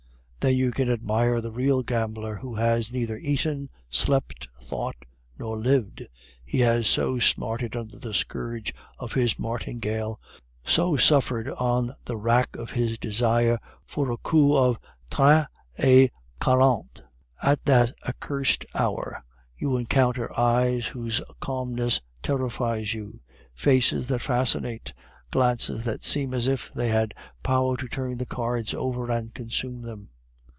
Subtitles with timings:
[0.43, 4.95] Then you can admire the real gambler, who has neither eaten, slept, thought,
[5.37, 6.07] nor lived,
[6.43, 10.19] he has so smarted under the scourge of his martingale,
[10.65, 14.79] so suffered on the rack of his desire for a coup of
[15.11, 15.45] trente
[15.77, 16.09] et
[16.39, 17.03] quarante.
[17.43, 19.21] At that accursed hour
[19.59, 23.19] you encounter eyes whose calmness terrifies you,
[23.53, 24.91] faces that fascinate,
[25.29, 27.13] glances that seem as if they had
[27.43, 30.07] power to turn the cards over and consume them.